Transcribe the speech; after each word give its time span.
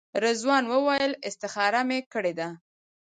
رضوان 0.23 0.63
وویل 0.73 1.11
استخاره 1.27 1.81
مې 1.87 1.99
کړې 2.13 2.33
ده. 2.39 2.49